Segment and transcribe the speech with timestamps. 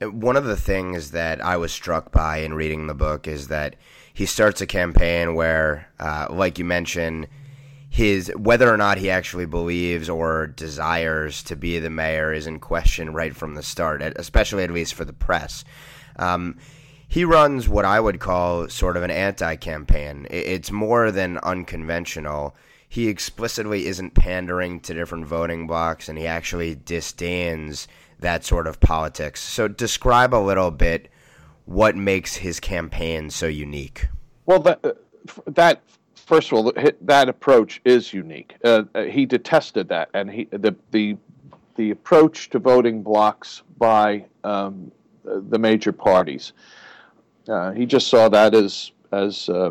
[0.00, 3.76] One of the things that I was struck by in reading the book is that
[4.14, 7.26] he starts a campaign where, uh, like you mentioned,
[7.90, 12.60] his whether or not he actually believes or desires to be the mayor is in
[12.60, 15.64] question right from the start, especially at least for the press.
[16.16, 16.58] Um,
[17.08, 20.26] he runs what I would call sort of an anti-campaign.
[20.30, 22.54] It's more than unconventional.
[22.88, 27.88] He explicitly isn't pandering to different voting blocs, and he actually disdains
[28.20, 29.40] that sort of politics.
[29.42, 31.08] So describe a little bit
[31.64, 34.08] what makes his campaign so unique.
[34.46, 34.92] Well, that, uh,
[35.46, 35.82] that
[36.14, 38.54] first of all, that approach is unique.
[38.64, 41.16] Uh, uh, he detested that, and he the the
[41.76, 44.90] the approach to voting blocs by um,
[45.24, 46.52] the major parties.
[47.48, 49.70] Uh, he just saw that as as uh,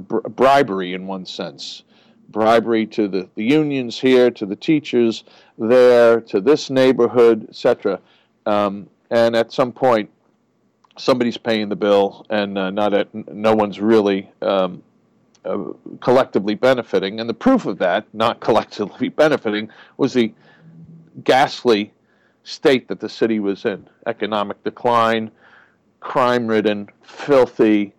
[0.00, 1.82] bribery in one sense
[2.28, 5.24] bribery to the, the unions here, to the teachers
[5.58, 8.00] there, to this neighborhood, etc.
[8.46, 10.10] Um, and at some point,
[10.98, 14.82] somebody's paying the bill, and uh, not at, no one's really um,
[15.44, 15.58] uh,
[16.00, 17.20] collectively benefiting.
[17.20, 20.32] And the proof of that, not collectively benefiting, was the
[21.24, 21.92] ghastly
[22.44, 25.30] state that the city was in: economic decline,
[26.00, 27.92] crime-ridden, filthy,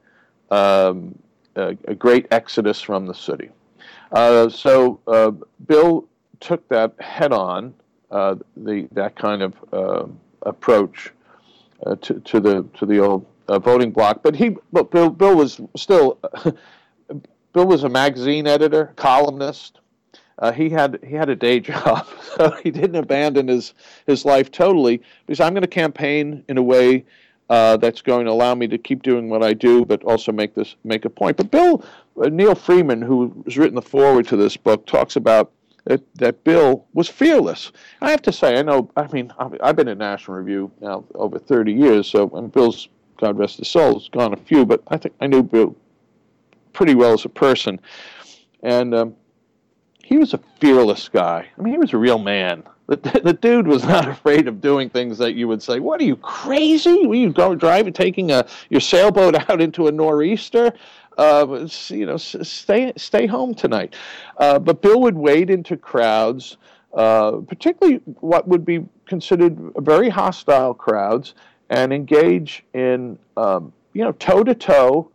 [0.51, 1.17] um,
[1.55, 3.49] a, a great exodus from the city.
[4.11, 5.31] Uh, so uh,
[5.65, 6.05] Bill
[6.39, 7.73] took that head on,
[8.11, 10.05] uh, the that kind of uh,
[10.43, 11.11] approach
[11.85, 14.23] uh, to, to the to the old voting bloc.
[14.23, 16.17] But he, but Bill, Bill was still,
[17.53, 19.79] Bill was a magazine editor, columnist.
[20.55, 23.73] he had he had a day job, so he didn't abandon his
[24.05, 25.01] his life totally.
[25.25, 27.03] Because I'm going to campaign in a way
[27.49, 30.53] uh, that's going to allow me to keep doing what I do, but also make
[30.55, 31.37] this make a point.
[31.37, 31.83] But Bill
[32.21, 35.51] uh, Neal Freeman, who has written the foreword to this book, talks about
[35.85, 37.71] that, that Bill was fearless.
[38.01, 38.91] I have to say, I know.
[38.97, 43.37] I mean, I've been at National Review now over 30 years, so and Bill's God
[43.37, 45.75] rest his soul has gone a few, but I think I knew Bill
[46.73, 47.79] pretty well as a person,
[48.61, 49.15] and um,
[50.03, 51.47] he was a fearless guy.
[51.57, 52.63] I mean, he was a real man.
[52.87, 56.05] The, the dude was not afraid of doing things that you would say, "What are
[56.05, 57.05] you crazy?
[57.05, 60.73] Were you go driving, taking a your sailboat out into a nor'easter?
[61.17, 63.95] Uh, you know, stay stay home tonight."
[64.37, 66.57] Uh, but Bill would wade into crowds,
[66.93, 71.33] uh, particularly what would be considered very hostile crowds,
[71.69, 75.11] and engage in um, you know toe to toe,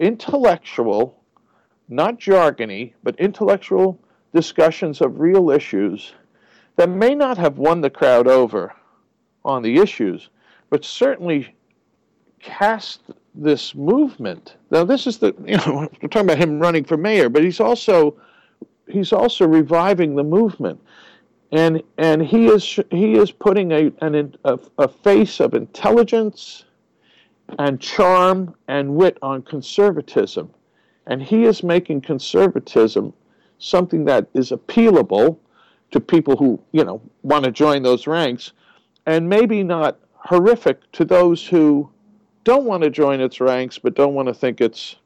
[0.00, 1.22] intellectual,
[1.88, 3.98] not jargony, but intellectual
[4.38, 6.12] discussions of real issues
[6.76, 8.72] that may not have won the crowd over
[9.44, 10.28] on the issues,
[10.70, 11.52] but certainly
[12.38, 13.00] cast
[13.34, 14.54] this movement.
[14.70, 17.58] Now, this is the you know we're talking about him running for mayor, but he's
[17.58, 18.14] also
[18.86, 20.80] he's also reviving the movement,
[21.50, 26.64] and and he is he is putting a an, a, a face of intelligence
[27.58, 30.48] and charm and wit on conservatism,
[31.08, 33.12] and he is making conservatism
[33.58, 35.38] something that is appealable
[35.90, 38.52] to people who, you know, want to join those ranks,
[39.06, 41.88] and maybe not horrific to those who
[42.44, 44.96] don't want to join its ranks but don't want to think it's,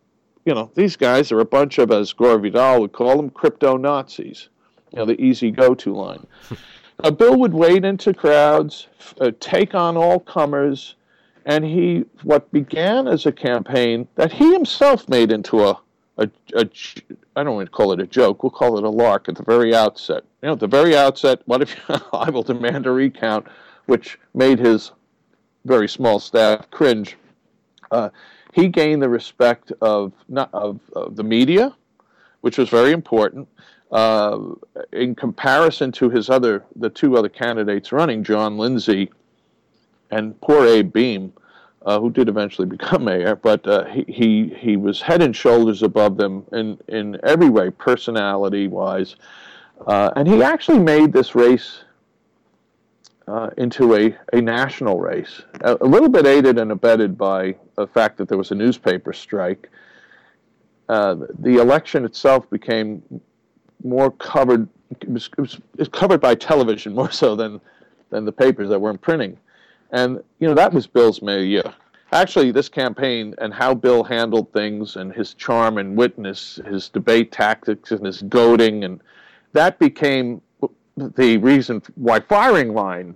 [0.44, 3.76] you know, these guys are a bunch of, as Gore Vidal would call them, crypto
[3.76, 4.48] Nazis.
[4.92, 6.26] You know, the easy go to line.
[7.04, 8.86] A Bill would wade into crowds,
[9.20, 10.94] uh, take on all comers,
[11.44, 15.80] and he, what began as a campaign that he himself made into a,
[16.18, 16.68] a, a
[17.36, 18.42] I don't want to call it a joke.
[18.42, 20.24] We'll call it a lark at the very outset.
[20.42, 21.74] You know, at the very outset, what if
[22.12, 23.46] I will demand a recount,
[23.86, 24.92] which made his
[25.64, 27.16] very small staff cringe.
[27.90, 28.10] Uh,
[28.52, 31.74] he gained the respect of, not, of, of, the media,
[32.40, 33.48] which was very important.
[33.90, 34.38] Uh,
[34.92, 39.10] in comparison to his other, the two other candidates running, John Lindsay
[40.10, 41.32] and poor Abe Beame,
[41.84, 45.82] uh, who did eventually become mayor, but uh, he, he he was head and shoulders
[45.82, 49.16] above them in in every way, personality wise,
[49.86, 51.84] uh, and he actually made this race
[53.28, 57.86] uh, into a, a national race, a, a, little bit aided and abetted by the
[57.86, 59.70] fact that there was a newspaper strike.
[60.88, 63.02] Uh, the election itself became
[63.84, 64.68] more covered.
[65.00, 67.60] It was, it was, covered by television more so than
[68.10, 69.38] than the papers that weren't printing.
[69.92, 71.62] And, you know, that was Bill's milieu.
[72.12, 77.32] Actually, this campaign and how Bill handled things and his charm and witness, his debate
[77.32, 79.00] tactics and his goading, and
[79.52, 80.42] that became
[80.96, 83.14] the reason why Firing Line,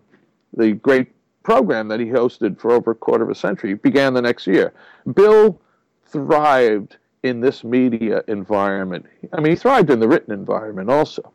[0.55, 1.09] the great
[1.43, 4.73] program that he hosted for over a quarter of a century, began the next year.
[5.15, 5.61] Bill
[6.07, 9.05] thrived in this media environment.
[9.33, 11.33] I mean, he thrived in the written environment also,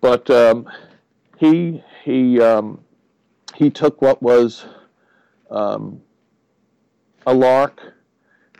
[0.00, 0.68] but um,
[1.36, 2.80] he he um,
[3.54, 4.64] he took what was
[5.50, 6.00] um,
[7.26, 7.80] a lark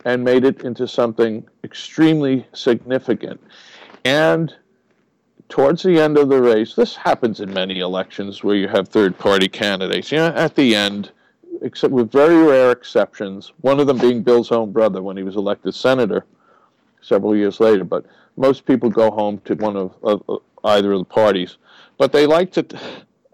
[0.05, 3.41] and made it into something extremely significant.
[4.05, 4.55] And
[5.49, 9.19] towards the end of the race, this happens in many elections where you have third
[9.19, 10.11] party candidates.
[10.11, 11.13] You know, at the end,
[11.61, 15.37] except with very rare exceptions, one of them being Bill's own brother when he was
[15.37, 16.25] elected senator
[17.01, 17.85] several years later.
[17.85, 18.07] But
[18.37, 21.59] most people go home to one of, of either of the parties.
[21.99, 22.67] But they like to,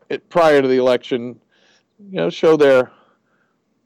[0.09, 1.41] it, prior to the election,
[1.99, 2.91] you know, show their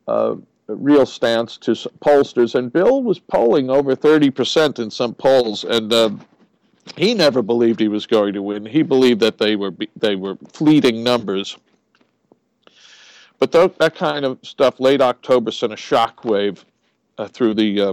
[0.06, 0.37] uh,
[0.67, 2.55] real stance to pollsters.
[2.55, 6.11] And Bill was polling over 30% in some polls, and uh,
[6.97, 8.67] he never believed he was going to win.
[8.67, 11.56] He believed that they were they were fleeting numbers.
[13.38, 16.64] But th- that kind of stuff, late October, sent a shockwave
[17.19, 17.93] uh, through the uh,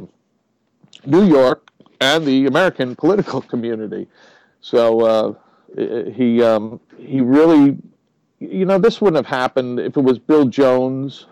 [1.05, 1.71] New York
[2.01, 4.07] and the American political community.
[4.61, 5.33] So uh,
[6.11, 7.77] he um, he really,
[8.39, 11.25] you know, this wouldn't have happened if it was Bill Jones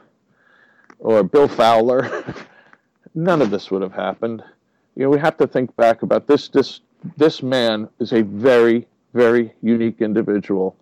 [1.00, 2.24] or Bill Fowler.
[3.15, 4.44] None of this would have happened.
[4.95, 6.50] You know, we have to think back about this.
[6.50, 6.81] This
[7.15, 10.75] this man is a very very unique individual.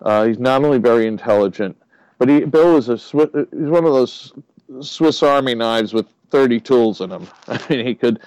[0.00, 1.76] Uh, he's not only very intelligent,
[2.18, 4.32] but he, Bill is a he's one of those
[4.80, 7.26] Swiss Army knives with 30 tools in him.
[7.48, 8.20] I mean, he could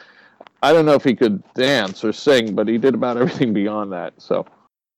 [0.61, 3.91] I don't know if he could dance or sing, but he did about everything beyond
[3.93, 4.13] that.
[4.17, 4.45] So